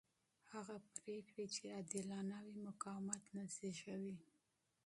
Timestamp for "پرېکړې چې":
0.97-1.63